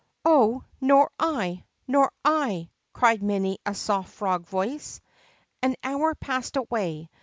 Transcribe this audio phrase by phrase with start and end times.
[0.25, 1.63] Oh, nor I!
[1.87, 4.99] Ror I!" cried many a soft frog voice.
[5.61, 7.07] An hour passed away.